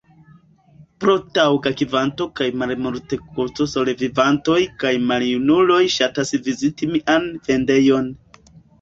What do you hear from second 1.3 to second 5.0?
taŭga kvanto kaj malmultekosto solevivantoj kaj